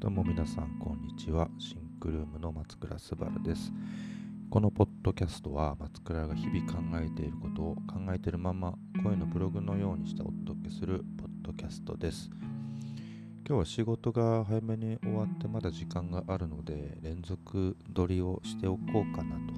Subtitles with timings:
[0.00, 1.48] どうも皆さんこんにちは。
[1.58, 3.72] シンクルームの松倉すばるです。
[4.48, 12.30] このポッドキャストは松倉が日々考えていることを考えているまま声のブログのようにしてお届けするポッドキャストです。
[13.44, 19.54] 今日は仕事が早めに終わってまだ時間があるので連続撮りをしておこうかなと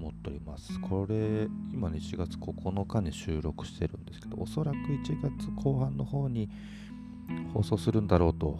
[0.00, 0.80] 思っております。
[0.80, 6.50] これ今ね1月9日に収録してるんですけどおそらく1月後半の方に
[7.54, 8.58] 放送するんだろうと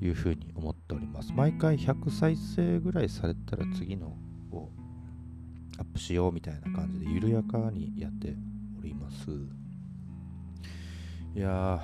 [0.00, 1.32] いうふうに思っております。
[1.32, 4.16] 毎回100再生ぐらいされたら次の
[4.50, 4.70] を
[5.78, 8.34] アップしようみたいな感じで緩やかにやって
[8.78, 9.30] おります。
[11.34, 11.80] いや、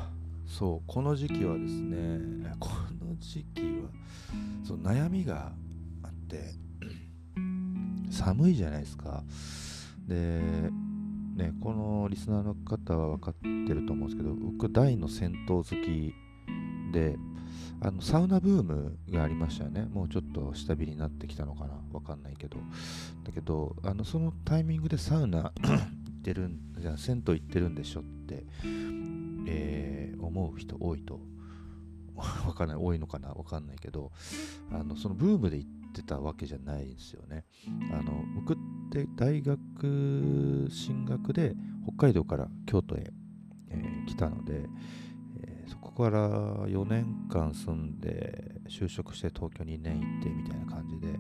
[0.47, 2.71] そう、この時期はですね、 こ
[3.05, 3.91] の時期は
[4.63, 5.53] そう悩みが
[6.03, 6.55] あって、
[8.11, 9.25] 寒いじゃないですか。
[10.07, 10.71] で、
[11.37, 16.13] ね、このリスナーの方は分かってると思うんですけど、僕大の戦闘好き
[16.93, 17.17] で、
[17.81, 19.85] あのサウナブームがありましたよね。
[19.85, 22.59] もうちょっと下火になってきたのかなわかんないけど。
[23.25, 28.45] だけど、あのそのタイミングでサウナ 行ってるん、じゃあ銭湯行ってるんでしょって、
[29.47, 31.21] えー、思う人多いと。
[32.47, 34.13] わかんない、多いのかなわかんないけど、
[34.71, 37.45] あのそのブームで行ってたわけじゃないんですよね。
[37.93, 38.57] あの僕っ
[38.91, 43.11] て大学進学で北海道から京都へ、
[43.71, 44.69] えー、来たので、
[45.71, 46.29] そこから
[46.67, 51.17] 4年間住んで就職して東京に2年行ってみたいな感じで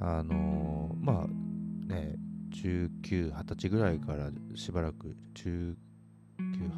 [0.00, 2.16] あのー、まあね
[2.50, 5.74] 19、20歳ぐらいからしばらく19、
[6.38, 6.76] 20、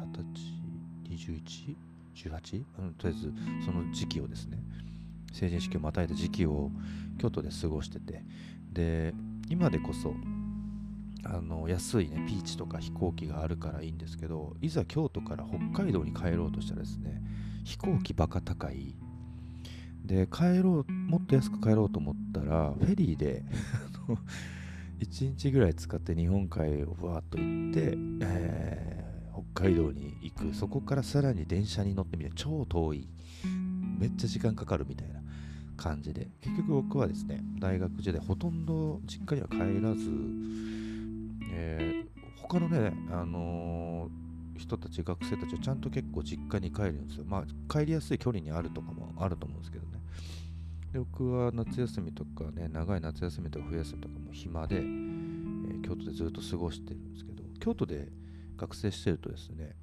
[1.09, 1.75] 21、
[2.15, 2.63] 18?
[2.79, 3.33] うん、とりあえず
[3.65, 4.57] その時期をですね
[5.33, 6.71] 成人式をまたいだ時期を
[7.17, 8.23] 京都で過ごしてて
[8.71, 9.13] で
[9.49, 10.13] 今でこそ
[11.23, 17.21] あの安いねピーチとか飛行機があるからいいんですけどいざ京都から北海道に帰ろうとしたらですね
[17.63, 18.95] 飛行機バカ高い。
[20.03, 23.43] で帰ろうもっと安く帰ろうと思ったらフェリーで
[24.99, 30.53] 1日ぐらい使って日本海をわーっと行って、えー、北海道に行く。
[30.55, 33.07] そこからさらに電車に乗ってみて超遠い。
[33.99, 35.21] めっちゃ時間かかるみたいな。
[35.81, 36.27] 感じで。
[36.41, 40.11] 結局僕はですね大学時代ほとんど実家には帰らず
[41.51, 47.25] えー、他のね、あのー、人たち、学生たちはちゃんと結構実家に帰るんですよ。
[47.25, 49.99] まあ、帰りやすい距離にあるとかもあると思うんですけどね。
[50.93, 58.09] で僕は夏休みとかね、長い夏休みとか冬休みとかも暇で、えー、京都でずっと過ごしてるんですけど、京都で
[58.57, 59.75] 学生してるとですね、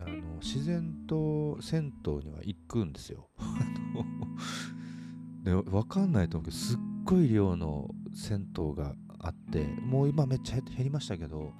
[0.00, 3.28] あの自然と銭湯には行くんですよ。
[5.42, 11.52] で分かんないと思うけどすっごい量の銭湯があってもう今めっちゃ減りましたけど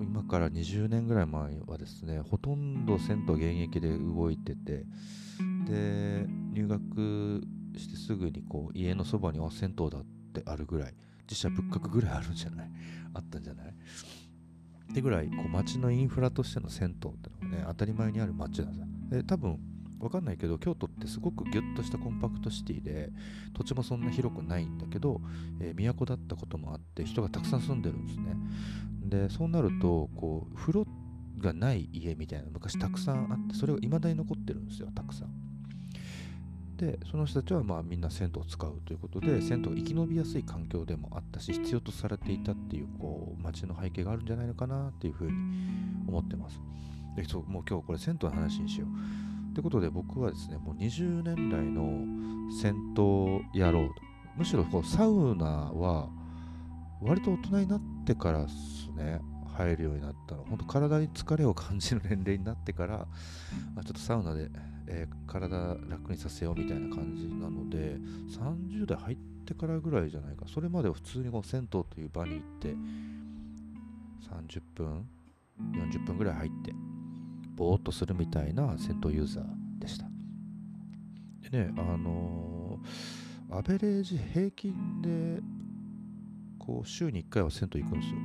[0.00, 4.86] 今から20年ぐらい前はですねほとんど銭湯現役で動いてて
[5.66, 7.42] で入学
[7.76, 10.94] してすぐにこう家のそばにあ銭湯だってあるぐらい
[11.28, 12.70] 自社仏閣ぐらいあるんじゃない？
[13.14, 13.74] あったんじゃない？
[14.90, 18.86] ってぐらいこう街のインフラとしての銭湯ってのがね当たり前にある街なんですよ。
[19.10, 19.58] で多分
[20.00, 23.10] わかんないけど京都ってすごくギュッとしたコンパクトシティで
[23.54, 25.20] 土地もそんな広くないんだけど、
[25.60, 28.36] えー、都だったこともあって人がたくさん住んでるんですね。
[29.04, 30.86] でそうなるとこう風呂
[31.38, 35.50] がない家みたいな昔たくさんあってそれが未だに残ってるんですよたくさん。
[36.76, 45.36] でその人たちはまあみんな銭湯を使うということで銭湯が生き延びやすい環境でもあったし必要とされていたっていうこう街の背景があるんじゃないのかなっていうふうに
[46.08, 46.58] 思ってます。
[47.16, 49.29] でそうもう今日これ銭湯の話にしよう。
[49.50, 53.88] ってことで僕はですね、もう20年来の戦闘野郎
[54.36, 56.08] むしろこうサウナは
[57.00, 59.20] 割と大人になってからですね、
[59.56, 60.44] 入るようになったの。
[60.44, 63.06] 本当体に疲れを感じる年齢になってから、
[63.76, 64.50] あちょっとサウナで、
[64.86, 67.98] えー、体楽にさせようみたいな感じなので、
[68.30, 70.46] 30代入ってからぐらいじゃないか。
[70.46, 72.68] それまでは普通にこう銭湯という場に行って、
[74.48, 75.08] 30分、
[75.58, 76.72] 40分ぐらい入って、
[77.54, 80.06] ぼーっとするみたいな銭湯ユーザーでした。
[81.50, 85.42] でね、あのー、アベレージ平均で、
[86.58, 88.18] こう、週に1回は銭湯行くんですよ。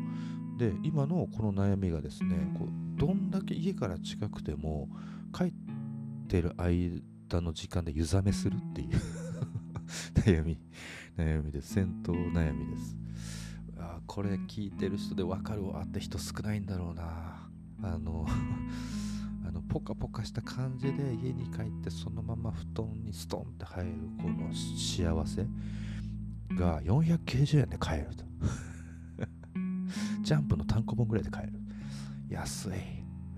[0.58, 4.90] で、今のこの悩みがですね、こうどんだけ家から近くても、
[5.34, 5.54] 帰っ
[6.28, 8.90] てる間の時間で湯冷めするっていう
[10.16, 10.58] 悩み、
[11.18, 11.74] 悩みです。
[11.74, 12.96] 銭湯悩みです。
[13.78, 17.50] あこれ聞いてる人で分かるわって人少ないんだろうな。
[17.84, 18.26] あの
[19.56, 23.92] のポカポカした感じで家に帰ってそのまま布団にストンって入る
[24.22, 25.48] この幸せ
[26.56, 28.26] が490円で買えると。
[30.22, 31.60] ジャンプの単行本ぐらいで買える。
[32.30, 32.72] 安い。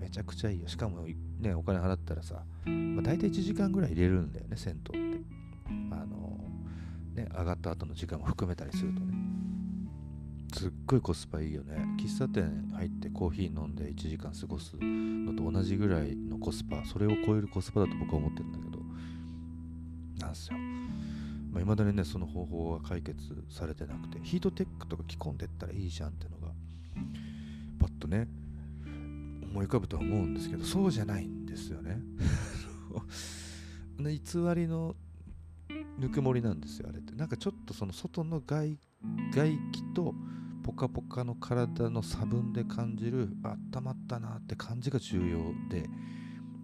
[0.00, 0.68] めちゃくちゃいいよ。
[0.68, 1.06] しかも
[1.38, 5.24] ねお金払ったらさ、まあ、大体1時間ぐらい入れるんだよね銭湯って。
[5.92, 6.40] あの
[7.14, 9.14] ね上がった後の時間も含めたりするとね。
[10.52, 11.76] すっごいコスパいいよね。
[11.98, 16.84] 喫茶店入ってコーヒー飲んで1時間過ごすのと同じぐらいのコスパ。
[16.84, 18.78] それを超えるコスパだと僕は思ってるんだけど。
[20.24, 20.58] なんすよ。
[21.52, 24.18] まあ、未だにねその方法は解決されてなくて。
[24.22, 26.52] ヒートテックとか着込んでったらいいじゃんってのが
[27.78, 28.26] パッとね
[29.42, 30.64] 思い浮かぶとは思うんですけど。
[30.64, 32.00] そうじゃないんですよね。
[34.00, 34.16] 偽
[34.54, 34.96] りの
[35.98, 37.14] ぬくもりなんですよあれって。
[37.14, 38.78] なんかちょっとその外の外
[39.34, 40.14] 外気と
[40.62, 45.38] ポカポカの体の差分で感じるあったまったなって感じが重要
[45.70, 45.88] で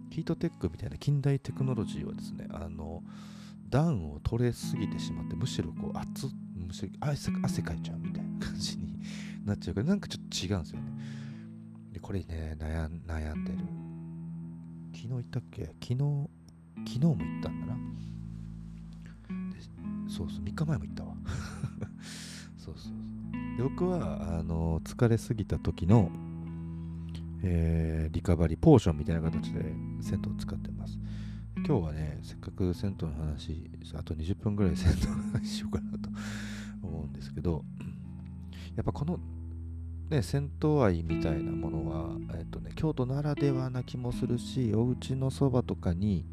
[0.09, 3.03] ヒートテックみたいな近代テクノロジーはですねあの
[3.69, 8.99] ダウンを取れすぎてしまってむしろこう熱むしろ汗汗かいちゃうみたいな感じに
[9.45, 10.91] なっちゃうからなんかちょっと違うんですよね。
[11.93, 13.59] でこれね悩悩んでる。
[14.93, 15.65] 昨日行ったっけ？
[15.65, 16.29] 昨日
[16.77, 17.75] 昨日も行ったんだな。
[20.07, 21.15] そうそう3日前も行ったわ。
[22.65, 26.09] そうそうで僕はあの疲れすぎた時の、
[27.43, 29.61] えー、リカバリーポーションみたいな形で
[30.01, 30.97] 銭湯を使ってます。
[31.57, 36.09] 今日はねせっかく銭湯の話あと20分ぐらい銭湯の話しようかなと
[36.83, 37.63] 思うんですけど
[38.75, 39.19] やっぱこの
[40.09, 46.25] ね、銭湯愛みたいなものは、えっとね、京都ならではな気もするしお家のそばとかに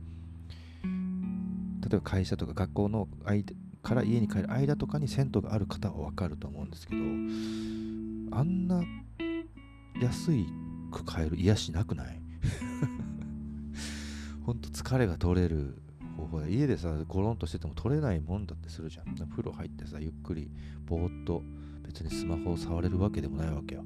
[1.80, 7.00] 例えば会社とか学校の間から家に帰る間とかに銭湯がある方は分かると思うんですけど
[8.36, 8.82] あんな
[10.00, 10.46] 安い
[10.90, 12.20] く買える癒しなくない？
[14.44, 15.80] ほんと疲れが取れる
[16.16, 19.14] 方法で家でさゴロンとしてても取れないもんだってするじゃん。
[19.30, 20.50] 風呂入ってさゆっくり
[20.86, 21.42] ぼーっと
[21.82, 23.84] 別にスマホを触れるわけでもないわけよ。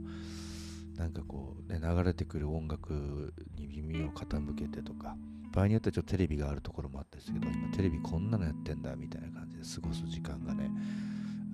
[0.96, 5.16] なんかこうね流れてくる音楽に耳を傾けてとか。
[5.56, 10.70] 場合によってはちょっとテレビがあるところもあったんですけど今テレビこんなのやってんだみたいな感じで過ごす時間がね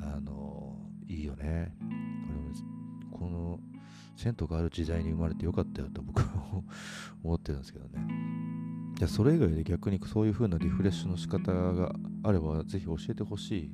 [0.01, 0.77] あの
[1.07, 1.73] いいよね。
[3.13, 3.61] この
[4.17, 6.63] 銭湯がある時代に生まれてよかったよと僕は
[7.23, 8.05] 思ってるんですけどね。
[8.99, 11.93] いやそれ以外で逆にそういう風なリフレッシュの仕方が
[12.25, 13.71] あればぜひ教えてほしい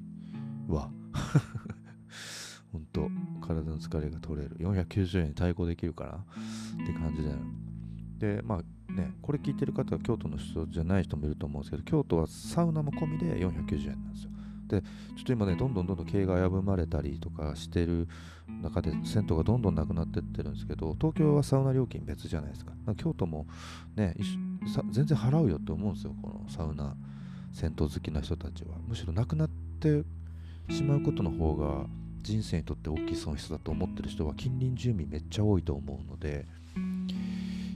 [0.71, 0.91] わ。
[2.71, 3.11] 本当
[3.47, 4.57] 体の疲れが取れる。
[4.59, 6.05] 490円に対抗できるか
[6.77, 6.83] な？
[6.85, 7.39] って感じだよ。
[8.19, 14.31] でまあねこれ聞いてる方は京都の人じゃない人もいると思うんですけど京都はサウナも込みで490円なんですよ。
[14.69, 18.07] でちょっと今ねどんどんどんどん経営が危ぶまれたりとかしてる
[18.63, 22.73] 中で銭湯がどんどんなくなってってるんですけど東京はサウナ料金別じゃないですか。
[22.97, 23.47] 京都も
[23.97, 24.15] ね
[24.91, 26.95] 全然払うよって思うんですよこのサウナ
[27.53, 28.77] 銭湯好きな人たちは。
[28.87, 29.51] むしろなくなっ
[29.81, 30.05] て
[30.71, 31.87] しまうことの方が
[32.21, 36.47] 人生にとって大きい損失だと思ってる人は近隣住民めっちゃ多いと思うので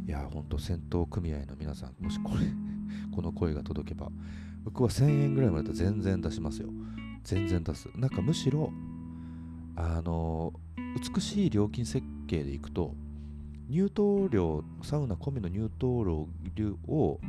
[0.07, 0.45] いやほん。
[0.45, 2.41] と銭湯組合の皆さんもしこれ
[3.15, 4.11] この声が届けば
[4.65, 6.69] 僕は1000円ぐらいまでだと全然出しますよ。
[7.25, 7.89] 全然出す。
[7.97, 8.73] なんかむしろ
[9.77, 10.53] あの
[11.15, 12.95] 美しい料金設計でいくと
[13.69, 15.71] 入湯料サウナ込みの入湯
[16.55, 17.21] 料を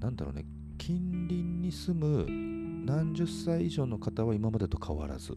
[0.00, 0.44] なんだろうね
[0.76, 2.26] 近隣に住む
[2.84, 5.36] 何十歳以上の方は今までと変わらず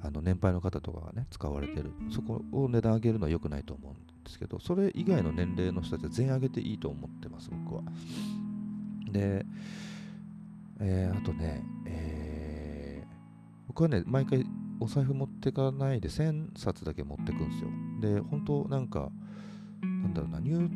[0.00, 1.92] あの年配の方とかがね使われてる。
[2.10, 3.96] そこを値段上げるのは良くないと思うん
[4.28, 7.82] ですけどそれ以外の年齢の人たちは全員上げていいと思ってます僕は。
[9.10, 9.46] で、
[10.80, 13.08] えー、あとね、えー、
[13.66, 14.44] 僕はね毎回
[14.80, 17.70] お財布持ってかないで1000冊だけ持ってくんですよ。
[18.00, 19.10] で本当なんか
[19.80, 20.68] なんだろうな入湯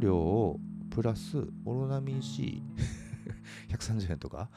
[0.00, 4.48] 料をプラスオロナミン C130 円とか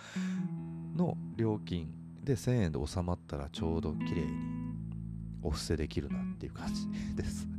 [0.96, 1.90] の料金
[2.24, 4.32] で1000円で収まったらちょうど綺麗に
[5.42, 7.53] お布施できるなっていう感じです。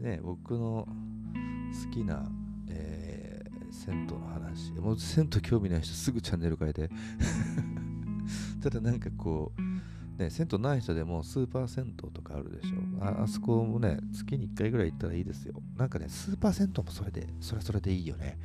[0.00, 0.86] でね僕の
[1.86, 2.24] 好きな、
[2.68, 4.72] えー、銭湯の話。
[4.72, 6.90] もう銭湯興味ない人すぐチャンネル変えて。
[8.62, 9.62] ただなんかこう
[10.18, 13.04] ね、銭湯ない人でもスーパー銭湯とかあるでしょ。
[13.04, 15.60] ああそこもね月に1回ぐらい行ったらいいですよ。
[15.76, 18.38] なんかねスーパー銭湯もそれでそれはそれでいいよね。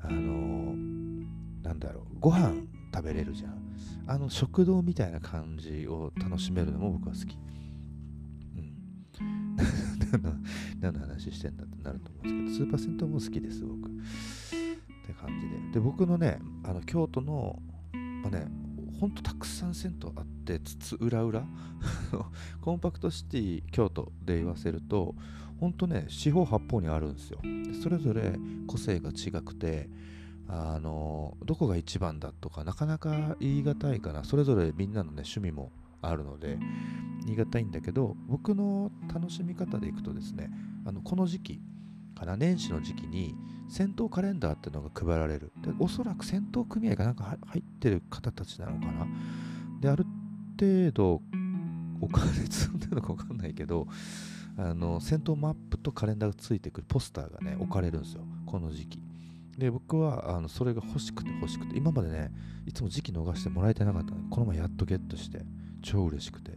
[0.00, 1.26] あのー、
[1.62, 2.62] なんだろうご飯
[2.94, 3.62] 食べれるじゃん。
[4.06, 7.36] あの食堂みたいな感じを楽しめるのも僕は好き。
[10.80, 13.88] 何の話してんだってなると思うんですけどスーパー銭湯も好きです僕。
[13.88, 13.92] っ
[15.06, 15.72] て感じで。
[15.72, 17.60] で僕のねあの京都の
[18.22, 18.46] まあね
[19.00, 21.46] ほんとたくさん銭湯あってつつ裏裏。
[22.60, 25.14] コンパクトシティ京都で言わせると
[25.58, 27.40] ほんとね四方八方にあるんですよ。
[27.82, 29.88] それぞれ個性が違くて
[30.48, 34.24] あのどこが一番だとかなかなか言い難いかな。
[34.24, 36.58] それぞれみんなのね趣味もあるので
[37.24, 40.50] 言い難いんだけど僕の楽しみ方でいくとですね
[40.84, 41.60] あのこの時期
[42.18, 43.34] かな年始の時期に
[43.68, 45.52] 戦闘カレンダーっていうのが配られる。
[45.62, 49.06] でおそらく戦闘組合がなんか入ってる方たちなのかな。
[49.80, 50.04] である
[50.60, 51.22] 程度
[52.00, 53.86] お金積んでるのか分かんないけど
[54.58, 58.24] あの戦闘マップとカレンダーがついてくるポスターがね置かれるんですよ。
[58.46, 59.00] この時期。
[59.56, 62.30] で僕はあのそれが欲しくて欲しくて今までね
[62.66, 65.44] いつも時期逃してもらえてなかったのでこの前やっとゲットして。
[65.82, 66.52] 超嬉しくて。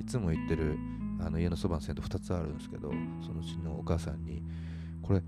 [0.00, 0.78] いつも言ってる
[1.20, 4.42] あの家のそばの銭湯2つあるんですけどそのうちのお母さんに
[5.02, 5.22] これ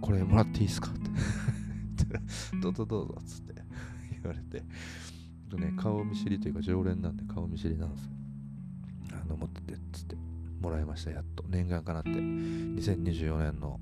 [0.00, 0.88] これもらっていいですか？
[0.90, 2.58] って。
[2.60, 3.54] どうぞどうぞっつって
[4.22, 4.64] 言われて。
[5.50, 8.10] とね顔見知りというか常連なんで顔見知りなんですよ。
[9.22, 10.16] あの持っててっつって
[10.60, 11.44] もらいましたやっと。
[11.48, 12.10] 念願かなって。
[12.10, 13.78] 2024年の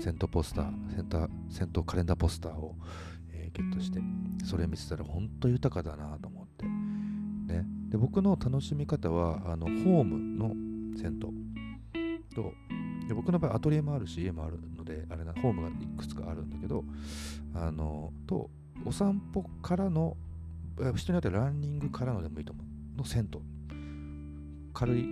[0.00, 2.74] 戦闘ポスターセンター戦闘カレンダーポスターを、
[3.30, 4.00] えー、ゲットして。
[4.44, 6.37] それ見てたら本当豊かだなと思って。
[7.88, 10.54] で僕の楽しみ方はあのホームの
[10.96, 12.52] 銭湯と
[13.08, 16.84] で僕の場合アトリエもあるし家もあるのであれなホームがいくつかあるんだけど
[17.54, 18.50] あのと
[18.84, 20.16] お散歩からの
[20.96, 22.98] 人によってはランニングからのでもいいと思う。
[22.98, 23.40] の銭湯。
[24.74, 25.02] 軽い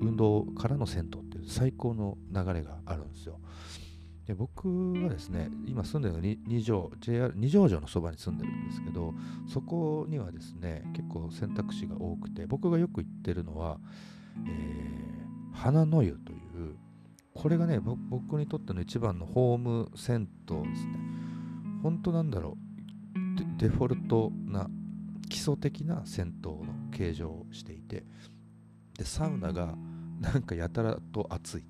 [0.00, 3.40] 運動からの銭湯っていう最高の流れがあるんですよ。
[4.28, 9.14] で僕はですね今住んでるのは二条 JR 二条城のそばに住んでるんですけど
[9.50, 13.78] そこにはですね結構選択肢が多くて僕がよく行ってるのは、
[14.46, 16.76] えー、花の湯という
[17.34, 20.92] これがね僕にとっての一番のホーム銭湯ですね。
[21.82, 24.68] 本当なんだろうデフォルトな
[25.30, 28.04] 基礎的な銭湯の形状をしていて
[28.98, 29.74] でサウナが
[30.20, 31.64] なんかやたらと暑い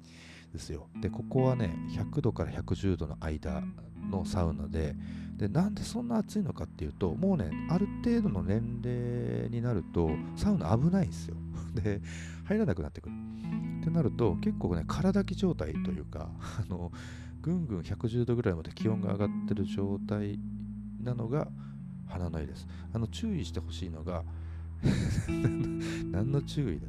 [0.53, 0.89] ですよ。
[1.01, 3.63] でここはね100度から110度の間
[4.11, 4.97] のサウナで
[5.37, 11.37] でなんでそんな暑いのかっていうともうねある程度の年齢になるとサウナ危ないんですよ。
[11.75, 12.01] で
[12.45, 13.15] 入らなくなってくる。
[13.81, 16.91] ってなると結構ね空だき状態というかあの
[17.41, 20.39] ぐんぐん110度ぐらいまで気温が上がってる状態
[21.01, 21.49] なのが
[22.07, 22.67] 花の絵です。
[22.93, 24.25] あの注意してほしいのが
[26.11, 26.81] 何の注意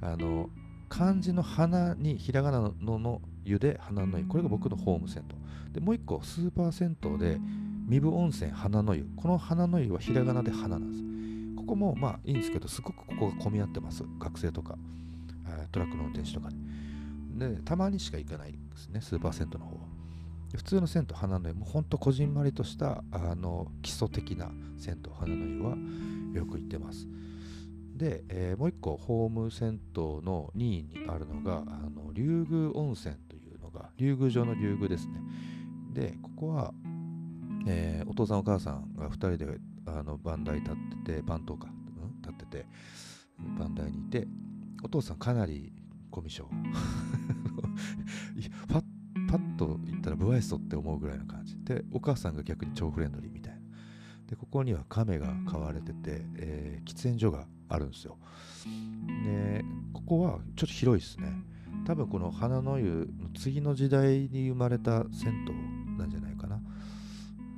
[0.00, 0.12] だ？
[0.12, 0.50] あの
[0.92, 4.26] 漢字の花にひらがなのの湯で花の湯。
[4.26, 7.38] これが僕のホーム銭湯でもう一個スーパー銭湯で
[7.88, 9.06] 身分温泉花の湯。
[9.16, 11.02] この花の湯はひらがなで花なんです。
[11.56, 14.04] ここもまあいいんですけどすごくここが混み合ってます。
[14.18, 14.76] 学生とか
[15.70, 16.58] トラックの運転手とかに。
[17.38, 19.82] でたまにしか行かないですねスーパー銭湯の方は。
[20.54, 21.54] 普通の銭湯花の湯。
[21.54, 25.74] もほんとこじんまりとしたあの基礎的な銭湯花の湯は
[26.34, 27.06] よく行ってます
[28.02, 35.20] で、えー、もう一個ホーム銭湯の2位にあるのがあの竜宮温泉というのが竜宮城の竜宮ですね。
[35.92, 36.74] でここは、
[37.68, 39.46] えー、お父さんお母さんが2人で
[39.86, 41.70] あの番台立ってて番頭か、う
[42.08, 42.66] ん、立ってて
[43.56, 44.26] 番台にいて
[44.82, 45.72] お父さんかなり
[46.10, 46.52] コミュ障。
[48.66, 48.82] パッ
[49.30, 51.56] パッと言ったら不愛想って思うぐらいの感じ。
[51.62, 53.60] でお母さんが逆に超フレンドリーみたいな。
[54.26, 58.16] でここには亀が飼われてて、えー、喫煙所があるんですよ。
[59.24, 61.32] でここはちょっと広いですね。
[61.86, 66.60] 多分この花の湯の次の時代に生まれた銭湯なんじゃないかな。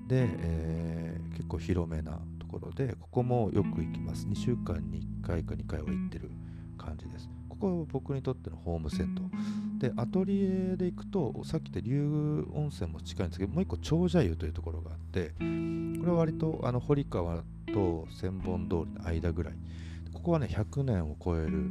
[0.07, 4.27] で、えー、結構広めなところでここもよく行きます。
[4.27, 6.31] 2週間に1回か2回は行ってる
[6.79, 7.29] 感じです。
[7.49, 9.15] ここは僕にとってのホーム銭
[9.81, 9.89] 湯。
[9.89, 17.43] でアトリエで行くとさっき言った竜宮温泉も近いんですけどもう一個長者湯というところがあってこれは割とあの堀川
[17.73, 19.55] と千本通りの間ぐらい
[20.15, 21.71] ここはね100年を超える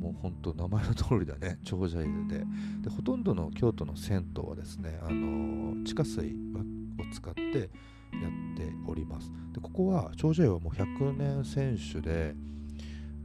[0.00, 2.44] もうほんと名前の通りだね長者湯で。
[2.82, 6.34] でほとんどの京都の銭湯はですねあの地下水
[6.98, 7.68] を使ってやっ
[8.56, 9.30] ております。
[9.52, 12.34] でここは長者湯はもう100年選手で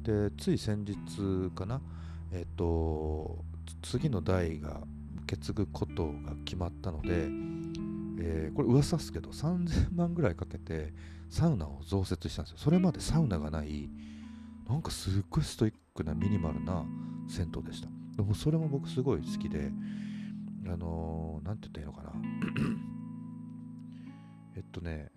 [0.04, 0.98] でつい先日
[1.56, 1.82] かな
[2.32, 3.44] えっ、と
[3.82, 4.82] 次の代が
[5.24, 7.28] 受け継ぐことが決まったので、
[8.20, 10.94] えー、これ噂っすけど3000万ぐらいかけて
[11.30, 12.58] サウナを増設したんですよ。
[12.58, 13.90] それまでサウナがない
[14.68, 16.86] なんかすっごいストイックなミニマルな
[17.28, 17.90] 銭湯でした。
[18.16, 19.72] でもそれも僕すごい好きで
[20.68, 22.14] あのー、なんて言ったらいいのかな。
[24.56, 25.12] えっとね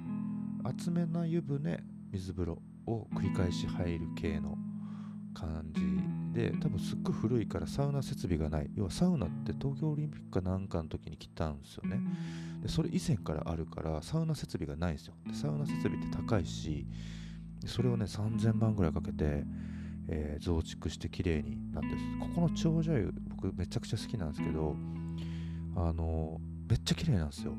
[0.64, 4.56] 厚めな湯船水風呂を繰り返し入る系の
[5.34, 5.82] 感じ
[6.32, 8.70] で多分すっごい古いからサウナ設備がない。
[8.74, 12.00] 要はサウナって東京オリンピックかなんかの時に来たんですよね。
[12.62, 15.14] でそれ以前からあるからサウナ設備がないんですよ。
[15.26, 16.86] でサウナ設備って高いし
[17.64, 19.44] それをね3000万ぐらいかけて、
[20.08, 21.88] えー、増築して綺麗になって
[22.20, 24.76] ここの長者湯僕めちゃくちゃ好きなんですけど
[25.76, 27.52] あのめっちゃ綺麗なんですよ。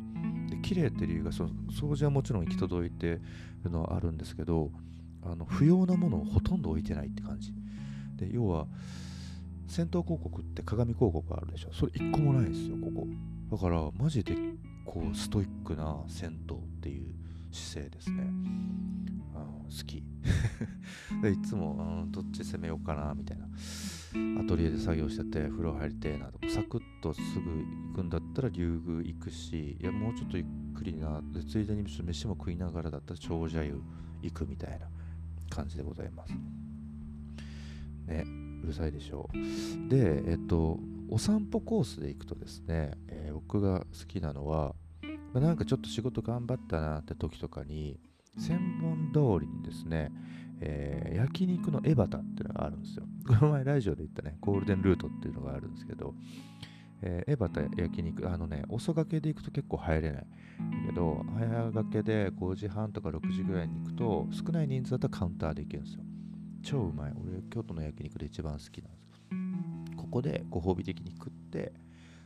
[0.50, 3.20] で綺麗って理由がその掃除はもちろん行き届いて
[3.64, 4.72] るのはあるんですけど
[5.24, 7.54] あの不要なものをほとんど置いてないって感じ。
[8.18, 8.68] で要は
[9.68, 11.70] 先頭広告って鏡広告あるでしょ。
[11.74, 13.08] それ1個もないんですよここ。
[13.52, 14.36] だからマジで
[14.86, 17.14] こうストイックな銭湯っていう
[17.52, 18.24] 姿勢ですね
[19.38, 20.04] あの好き。
[21.22, 23.48] でいつも、うん、どっち攻めようかなみたいな。
[24.40, 26.50] アトリエで作業してて風呂入りてえなとか。
[26.50, 27.50] サクッとすぐ
[27.90, 31.22] 行くんだったら竜宮行くしいやもうちょっとゆっくりな。
[31.34, 33.82] でついでに飯も食いながらだったら長者湯
[34.22, 34.88] 行くみたいな
[35.50, 36.34] 感じでございます。
[38.08, 38.26] ね
[38.64, 39.90] うるさいでしょう。
[39.90, 40.80] でえっと
[41.10, 44.76] お散歩コースで行くとですね、えー、僕が好きなのは、
[45.34, 47.98] まあ、なんかちょっと仕事頑張ったなって時とかに
[48.38, 50.12] 千本通りにですね、
[50.60, 53.06] えー、焼肉のエバタっていうのがあるんですよ。
[53.28, 56.16] この前ラジオで言ったね、ゴールデンルートっていうのがあるんですけど、
[57.02, 60.22] えー、エバタ焼肉、あのね、遅がけで行くと結構入れない。
[60.22, 60.28] だ
[60.88, 66.04] けど、早がけで5時半とか6時ぐらいに行くと、少ない人数だったらカウンターで行けるんですよ。
[66.64, 67.14] 超うまい。
[67.14, 69.96] 俺、京都の焼肉で一番好きなんです。
[69.96, 71.74] ここでご褒美的に食って、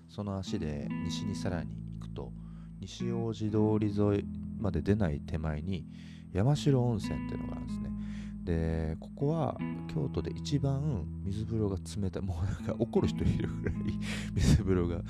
[0.08, 2.32] その足で西にさらに行くと、
[2.80, 4.31] 西大路通り沿い
[4.62, 5.86] まで出ない手前に
[6.34, 7.92] 山城温泉っていうのがあるんですね。
[8.44, 9.58] でここは
[9.94, 13.76] 京都で一番水風呂が冷たいもうなんか怒る人いるぐらい
[14.34, 15.02] 水風呂が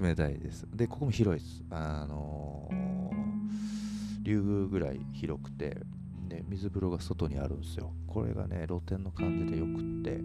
[0.00, 0.66] 冷たいです。
[0.74, 1.64] でここも広いです。
[1.70, 5.82] あのー、竜宮ぐらい広くて
[6.28, 7.92] で水風呂が外にあるんですよ。
[8.06, 10.20] これがね露天の感じでよくって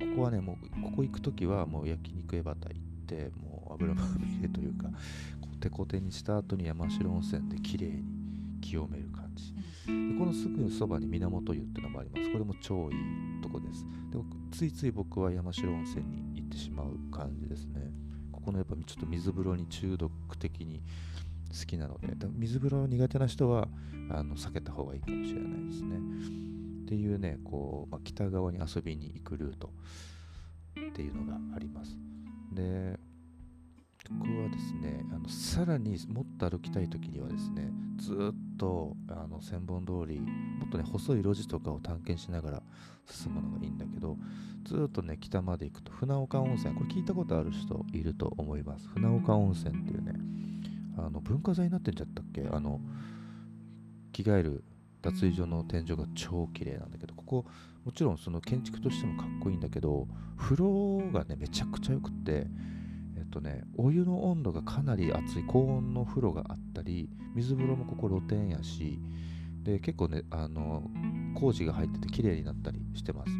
[0.00, 4.88] ここはねもうここ行く時はもう焼肉エバタ行ってもう油まみれというか
[5.64, 8.04] テコテにした後に山城温泉で綺麗に
[8.60, 9.54] 清める感じ。
[9.86, 12.30] でこのすぐそばに源湯っていうのもあります。
[12.30, 13.86] これも超いいとこです。
[14.10, 17.90] でもついつい僕は山城温泉に行ってしまう感じですね。
[18.30, 20.82] ここのやっぱちょっと水風呂に中毒的に
[21.48, 22.14] 好きなので。
[22.34, 23.66] 水風呂苦手な人は
[24.10, 25.96] あの避けた方がいいかもしれないですね。
[25.96, 29.72] っていうねこう、まあ、北側に遊びに行くルート
[30.78, 31.96] っていうのがあります。
[32.52, 33.00] で
[34.54, 42.62] ですねあのさらにもっと歩きたい時にはですねずっとあの千本通りもっとね細い路地とかを探検しながら
[43.06, 44.16] 進むのがいいんだけど
[44.64, 48.88] ずっとね北まで行くと船岡温泉これ聞いたことある人いると思います。
[48.88, 50.12] 船岡温泉っていうね
[50.96, 52.48] あの文化財になってんじゃったっけ？
[52.50, 52.80] あの
[54.12, 54.64] 着替える
[55.02, 57.44] 脱衣所の天井が超綺麗なんだけどここ
[57.84, 60.06] もちろんその建築としてもかっこいいんだけど
[60.38, 62.46] 風呂がねめちゃくちゃよくって
[63.24, 68.98] っとねお湯の温度がかなり熱い高温の風呂があったり水風呂もここ露天やし
[69.62, 70.82] で結構ねあの
[71.34, 73.32] 工事が入ってて綺麗になったりしてます。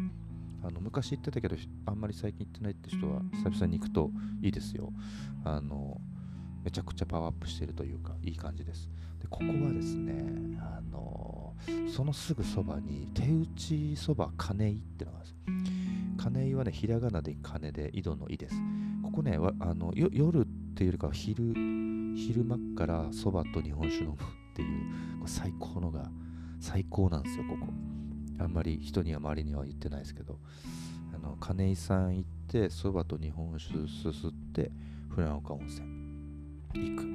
[0.63, 4.09] あの昔行ってたけどあんまり最近行ってないって人は久々に行くと
[4.41, 4.91] いいですよ。
[5.43, 6.01] あの
[6.63, 8.89] めちゃくちゃパワーアップしてるというかいい感じです。
[9.21, 11.53] でここはですねあの
[11.87, 18.55] そのすぐそばに手打ちそば金井ってのがあるんです金井はねひらがなで金で井戸の井です。
[19.15, 21.53] こねあの夜っていうよりかは昼
[22.15, 24.17] 昼間からそばと日本酒飲むっ
[24.55, 24.67] ていう
[25.25, 26.09] 最高のが
[26.59, 27.71] 最高なんですよここ。
[28.37, 30.39] あんまり人には周りには言ってないですけど。
[31.13, 34.71] あの金井さん行ってそばと日本酒すすって
[35.09, 35.87] 船岡温泉。
[36.73, 37.05] 行く。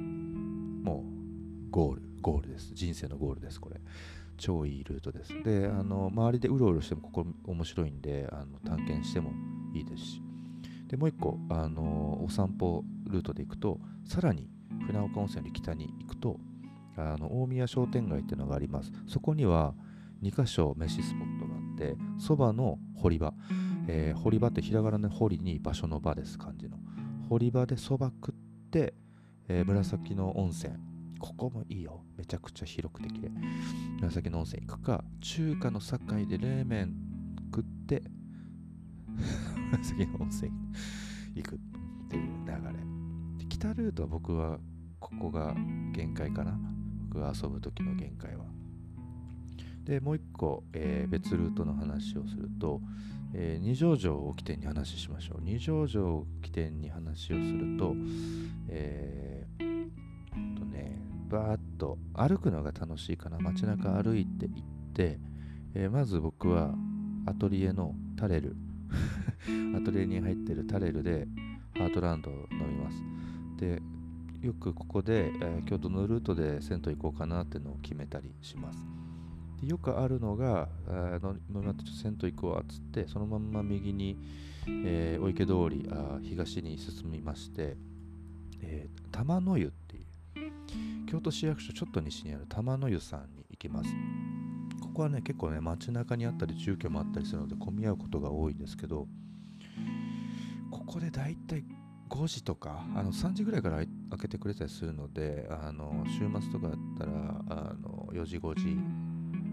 [0.83, 1.03] も
[1.67, 2.01] うゴール。
[2.21, 2.73] ゴールです。
[2.73, 3.79] 人生のゴールですこれ。
[4.37, 5.43] 超いいルートです。
[5.43, 9.31] であの周りでうろうろしてもここ面白いんであの探検しても
[9.73, 10.30] いいですし。
[10.91, 14.49] でもう一個、あの、お散歩ルートで行くとさらに
[14.87, 16.37] 船岡温泉より北に行くと
[16.97, 18.91] あの大宮商店街っていうのがあります。
[19.07, 19.73] そこには
[20.21, 23.33] 2か所飯スポットがあってそばの堀場、
[23.87, 26.77] えー、堀場ってひらがなの堀に場所の場です感じの。
[27.29, 28.93] 堀場でそば食って、
[29.47, 30.75] えー、紫の温泉。
[31.19, 32.03] ここもいいよ。
[32.17, 33.31] めちゃくちゃ広くて綺麗。
[34.01, 36.95] 紫の温泉行くか中華の堺で冷麺
[37.53, 38.03] 食って
[39.81, 40.51] 次の温泉
[41.35, 41.59] 行くっ
[42.09, 43.43] ていう流れ。
[43.43, 44.59] で北ルートは僕は
[44.99, 45.55] ここが
[45.93, 46.59] 限界かな。
[47.09, 48.45] 僕が遊ぶ時の限界は。
[49.83, 52.81] でもう一個、えー、別ルートの話をすると、
[53.33, 55.41] えー、二条城を起点に話しましょう。
[55.41, 57.95] 二条城を起点に話をすると
[58.69, 60.97] えー、とね
[61.29, 63.39] バーッと歩くのが楽しいかな。
[63.39, 65.19] 街中歩いて行って、
[65.73, 66.75] えー、まず僕は
[67.25, 68.55] アトリエのタレル
[69.75, 71.27] アトリエに入ってるタレルで
[71.73, 73.03] ハートランドを飲みます。
[73.57, 73.81] で、
[74.41, 78.79] よくここで、えー、京都のルートで銭湯行こうかなっていうのを決めたりします。
[79.61, 84.17] でよくあるのが、あ飲み終わって銭湯行こうっつって、そのまんま右に、
[84.67, 87.77] えー、お池通りあ東に進みまして、
[88.61, 90.05] えー、玉の湯っていう、
[91.05, 93.89] 京都市役所ちょっと西にある玉の湯さんに行きます。
[95.01, 99.07] こはね結構ね街中にあったり住居もあったりするので混み合うことが多いんですけど
[100.69, 101.63] ここでだいたい
[102.09, 103.87] 5時とかあの3時ぐらいから開
[104.21, 107.11] けてくれたりするのであの週末とかだったら
[107.49, 108.77] あの4時5時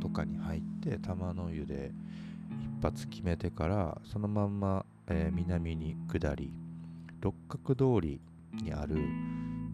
[0.01, 1.93] とかに入って玉の湯で
[2.61, 6.53] 一発決めてからそのまんま、えー、南に下り
[7.21, 8.21] 六角通り
[8.63, 8.97] にある、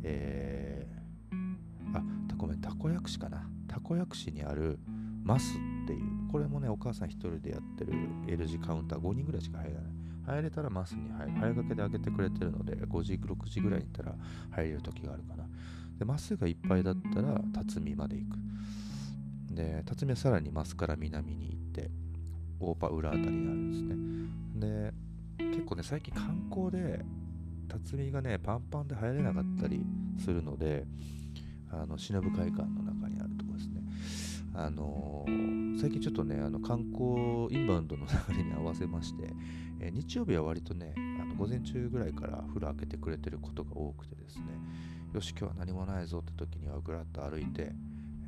[0.02, 2.02] えー、あ
[2.36, 3.48] ごめんたこ薬師かな。
[3.66, 4.78] たこ薬師にある
[5.24, 6.30] マスっていう。
[6.30, 7.92] これもねお母さん一人でやってる
[8.28, 9.92] L 字カウンター5人ぐらいしか入らない。
[10.26, 11.32] 入れたらマスに入る。
[11.32, 14.14] 早掛けで開けてくれてるので5時6時ぐらいに行ったら
[14.50, 15.44] 入れる時があるかな。
[15.98, 18.38] でマスがいっぱいだったら辰巳まで行く。
[19.54, 21.90] で辰巳はさらにマスから南に行って
[22.58, 24.92] 大パ裏あたりにあるんですね。
[25.40, 27.04] で結構ね最近観光で
[27.68, 29.84] 辰巳がねパンパンで入れなかったり
[30.18, 30.84] するので
[31.70, 33.33] あの忍会館の中にある。
[34.56, 39.34] あのー、最近ちょっとねあの観光インバウンドの流れに合わせまして、
[39.80, 44.44] えー、日曜日は割とねあの午前中ぐらいから風呂開けてくれてることが多くてですね
[45.12, 47.72] よし今日は何もないぞって時にはぐらっと歩いて、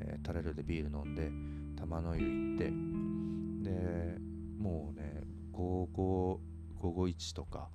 [0.01, 1.31] えー、タレルでビール飲んで
[1.79, 4.17] 玉の湯行ってで
[4.57, 6.41] もうね午後
[6.79, 7.69] 午後1とか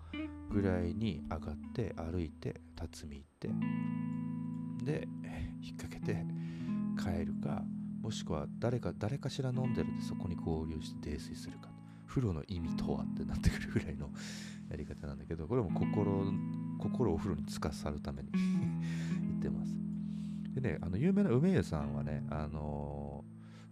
[0.50, 3.48] ぐらいに上がって歩いて辰巳行って
[4.84, 5.08] で
[5.62, 6.26] 引っ掛けて
[6.98, 7.64] 帰るか
[8.02, 11.68] もしくは誰か誰かしら飲んでるんでそこに合流して泥酔するか
[12.06, 14.10] 風呂の意味とはってなってくるぐらいの
[14.68, 16.32] やり方なんだけどこれも心
[16.78, 19.76] 心をお風呂につかさるために言ってます。
[20.54, 23.24] でねあの有名な梅湯さんはねあの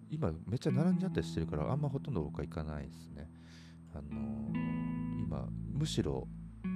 [0.08, 3.28] ー、今めっちゃ並んじゃったりしてるからあんまほとんど僕は行かないですね。
[3.92, 6.28] あのー、今むしろ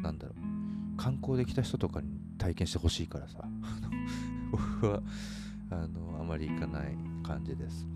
[0.03, 3.49] なんだろう観光で来た人とかに体験してほしいからさ。
[4.51, 5.03] 僕は
[5.71, 7.87] あのあまり行かない感じです。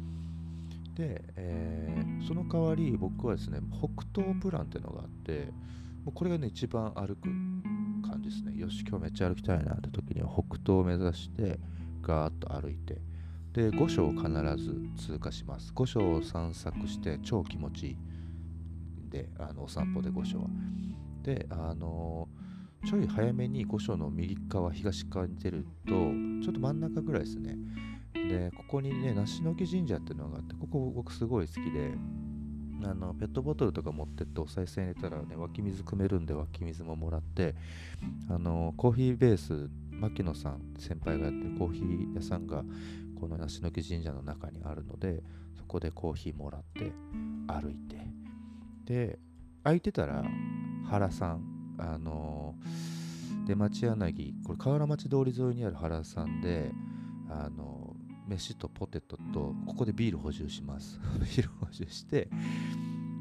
[0.95, 5.53] で、えー、その代わり僕はですね、北東プランっていうのがあって、
[6.05, 7.29] もうこれがね、一番歩く
[8.09, 8.57] 感じですね。
[8.57, 11.59] よし、今日めっちゃ歩きたいなって時には北東を目指して、
[12.03, 13.01] ガーッと歩いて、
[13.53, 15.73] で、5所を必ず通過します。
[15.75, 17.97] 5所を散策して超気持ちいい。
[19.11, 20.49] で、あのお散歩で5所は。
[21.23, 22.38] で、あのー
[22.87, 25.93] ちょい早めに御所の右側東側に出ると
[26.43, 27.57] ちょっと真ん中ぐらいですね。
[28.15, 31.93] でここにね梨の木神社っていうのがあってここ僕すごい好きで
[32.85, 37.55] あのペットボトルとか持ってってお賽銭入れたらね湧き水汲めるんで湧き水ももらって
[38.29, 42.65] あのコーヒーベース牧野さん先輩がやってるコーヒー屋さんが
[43.21, 45.23] この梨の木神社の中にあるので
[45.57, 46.93] そこでコーヒーもらって
[47.49, 47.99] 歩いて。
[48.85, 49.19] で
[49.65, 50.25] 空いてたら
[50.89, 52.55] 原さんあの
[53.47, 56.71] 出町柳これ河原町通り沿いにある原さんで
[57.31, 57.95] あの
[58.27, 61.01] 飯とポテトとここでビール補充します。
[61.19, 62.29] ビール補充して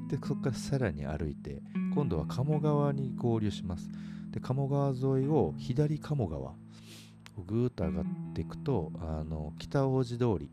[0.10, 1.62] でそこからさらに歩いて
[1.94, 3.90] 今度は鴨川に合流します。
[4.32, 6.56] で鴨川沿いを左鴨川を
[7.46, 10.50] ぐーっと上がっていくとあの北大路通り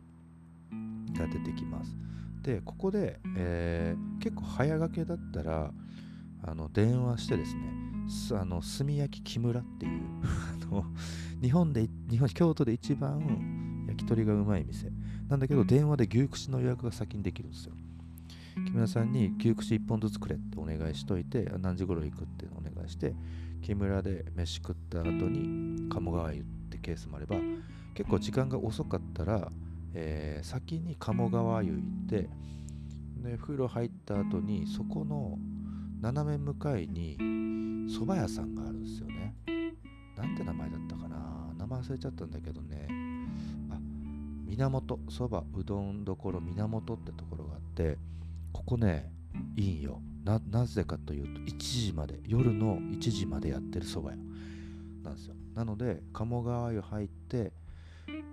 [1.18, 1.96] が出てきます。
[2.42, 5.72] でここで、えー、結構早掛けだったら
[6.42, 7.62] あの電話してですね
[8.32, 10.02] あの炭焼き木村っていう
[10.62, 10.84] あの
[11.40, 14.90] 日本で日本京都で一番焼き鳥がうまい店。
[15.28, 17.74] なんだけど電話で牛串の予約が先にできるんですよ。
[18.54, 23.14] 木村さんに牛串1本ずつくれってお願いしといて何時頃行くってお願いして
[23.62, 27.36] 木村で飯食った後に鴨川湯ってケースもあれば
[27.94, 29.50] 結構時間が遅かったら、
[29.94, 32.28] えー、先に鴨川湯行って
[33.28, 35.38] で風呂入った後にそこの
[36.00, 37.16] 斜め向かいに
[37.86, 39.34] 蕎麦屋さんがあるんですよね。
[40.16, 42.86] なんて名前だったかな名前忘れちゃったんだけどね。
[43.70, 43.78] あ、
[44.46, 47.98] 源、蕎麦うどんどころ源ってところがあって、
[48.52, 49.12] ここね、
[49.56, 50.00] いいんよ。
[50.24, 54.16] な、ぜかというと、1時まで、夜の1時までやってる蕎麦屋
[55.02, 55.34] なんですよ。
[55.54, 57.52] なので、鴨川湯入って、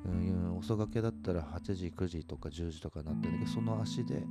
[0.06, 4.26] うん、遅がけだったら8時、9時とか10時とかになってるんだけど、その足で、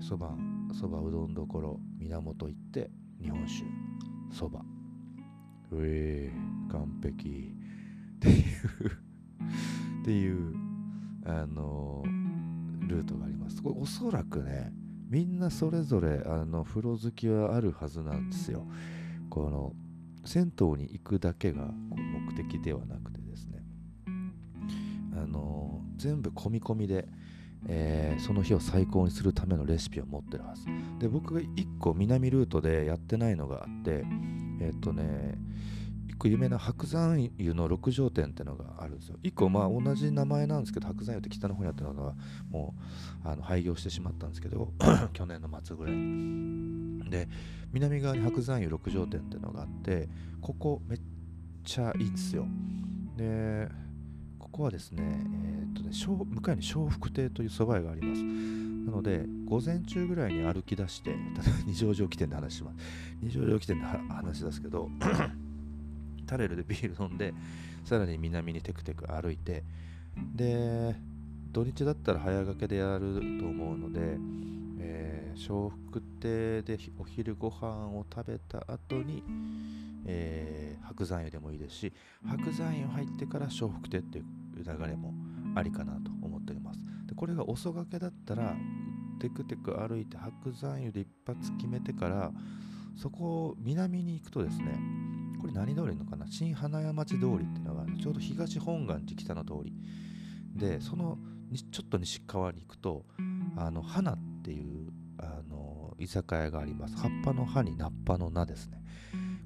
[0.00, 0.36] そば、
[0.72, 2.90] そばうどんどころ源行って、
[3.22, 3.64] 日本酒
[4.30, 4.60] そば。
[5.72, 7.54] うえー、完璧。
[8.16, 9.00] っていう
[10.02, 10.54] っていう
[11.24, 12.02] あの
[12.80, 13.62] ルートがあります。
[13.62, 14.72] これおそらくね
[15.08, 18.66] みんなそれぞれあの風呂好きはあるはずなんですよ。
[19.28, 19.72] この
[20.24, 23.62] 銭湯に行くだけが目的ではなくてですね。
[25.16, 27.08] あの全部込み込みで
[27.68, 30.66] えー、その日を最高にするためのレシピを持ってるはず。
[30.98, 34.04] で僕が1個南ルートでやってないのがあって
[34.60, 35.38] えっ、ー、とね
[36.20, 39.16] 個有名な白山湯の六条店ってのがあるんですよ。
[39.22, 42.14] 1個まあ同じ名前なんですけど白山湯って北の方にあったのが
[42.50, 42.74] も
[43.24, 44.72] うあの廃業してしまったんですけど
[45.14, 47.10] 去年の末ぐらいに。
[47.10, 47.28] で
[47.72, 50.08] 南側に白山湯六条店ってのがあって
[50.40, 51.00] ここめっ
[51.64, 52.46] ちゃいいんですよ。
[53.16, 53.68] で
[54.60, 55.90] こはですね,、えー、っとね
[56.34, 58.22] 向かいに笑福亭という蕎麦屋があります。
[58.22, 62.76] なので午前中ぐらいに歩き出して例えば二条城起点で話します。
[63.22, 64.90] 二条城起点で話しですけど
[66.26, 67.32] タレルでビール飲んで
[67.84, 69.64] さらに南にテクテク歩いて
[70.34, 70.94] で
[71.52, 74.18] 土日だったら早掛けでやると思うので、
[74.78, 79.22] えー、笑福亭でお昼ご飯を食べた後に、
[80.06, 81.92] えー、白山湯でもいいですし
[82.26, 84.24] 白山湯入ってから笑福亭っていう
[84.64, 85.14] 流れも
[85.54, 86.80] ありかなと思っております。
[87.06, 88.54] でこれが遅がけだったら
[89.20, 92.32] テクテク歩いて白山湯で一発決めてから
[92.96, 94.78] そこを南に行くとですね
[95.40, 96.26] これ何通りのかな？
[96.26, 99.74] 新花屋町通りっていうのがちょうど東本願寺北の通り。
[100.54, 101.18] でその
[101.72, 103.04] ちょっと西側に行くと
[103.56, 106.96] あの花っていうあの居酒屋があります。
[106.96, 108.82] 葉っぱの葉に菜っぱの菜ですね。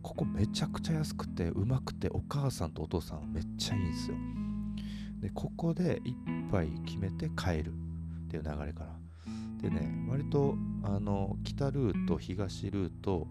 [0.02, 4.16] ここめちゃくちゃ安くてうまくてお母さんとお父さんめっちゃいいんですよ。
[5.24, 6.14] でここで一
[6.52, 8.98] 杯決めて帰るっていう流れから
[9.62, 13.26] でね割とあの北ルート東ルート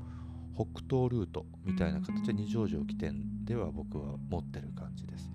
[0.56, 5.29] 北東ルートみたいな形で二条城起点では僕は持ってる感じです。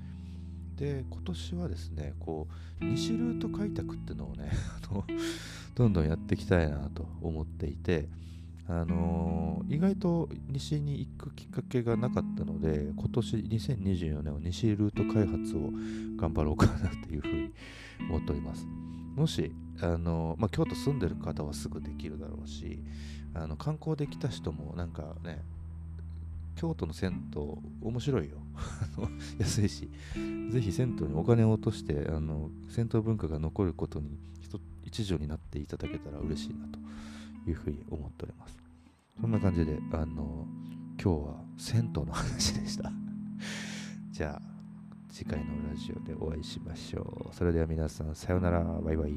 [0.75, 2.49] で今年はですねこ
[2.81, 4.51] う西ルート開拓っていうのをね
[5.77, 8.09] どんどんやっていきたいなと思っていて
[8.69, 15.71] あのー、意外と西に行くきっかけがなかったので今年2024年は西ルート開発を
[16.17, 17.51] 頑張ろうかなっていうふうに
[18.11, 18.67] 思っております。
[19.17, 22.79] もしあのー、まあ、京都住んでる方はすぐできるだろうし
[23.35, 25.41] あの観光で来た人もなんかね
[26.57, 27.43] 京都の銭湯
[27.81, 28.37] 面白いよ。
[29.39, 29.89] 安いし。
[30.51, 34.19] ぜひ銭湯にお金を落としてあの銭湯文化が残ることに
[34.85, 36.79] 一助になっていただけたら嬉しいなと。
[37.49, 38.57] いうふうに思っております。
[39.21, 40.47] そんな感じであの
[41.03, 42.93] 今日は銭湯の話でした。
[44.11, 44.43] じゃあ
[45.09, 47.35] 次回のラジオでお会いしましょう。
[47.35, 48.63] それでは皆さんさようなら。
[48.63, 49.13] バイバイ。